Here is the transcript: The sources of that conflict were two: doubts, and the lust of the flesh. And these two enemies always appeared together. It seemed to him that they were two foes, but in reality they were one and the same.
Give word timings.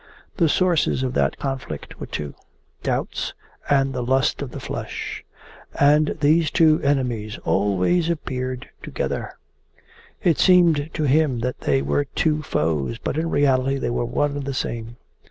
The 0.37 0.49
sources 0.49 1.03
of 1.03 1.13
that 1.13 1.37
conflict 1.37 1.99
were 1.99 2.07
two: 2.07 2.33
doubts, 2.81 3.35
and 3.69 3.93
the 3.93 4.01
lust 4.01 4.41
of 4.41 4.49
the 4.49 4.59
flesh. 4.59 5.23
And 5.79 6.17
these 6.21 6.49
two 6.49 6.81
enemies 6.81 7.37
always 7.45 8.09
appeared 8.09 8.67
together. 8.81 9.33
It 10.23 10.39
seemed 10.39 10.89
to 10.95 11.03
him 11.03 11.41
that 11.41 11.59
they 11.59 11.83
were 11.83 12.05
two 12.05 12.41
foes, 12.41 12.97
but 12.97 13.15
in 13.15 13.29
reality 13.29 13.77
they 13.77 13.91
were 13.91 14.03
one 14.05 14.31
and 14.31 14.45
the 14.47 14.55
same. 14.55 14.97